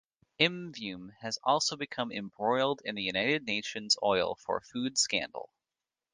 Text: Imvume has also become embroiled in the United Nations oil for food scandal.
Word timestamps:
Imvume 0.39 1.11
has 1.19 1.37
also 1.43 1.77
become 1.77 2.11
embroiled 2.11 2.81
in 2.83 2.95
the 2.95 3.03
United 3.03 3.43
Nations 3.45 3.95
oil 4.01 4.33
for 4.33 4.59
food 4.59 4.97
scandal. 4.97 5.51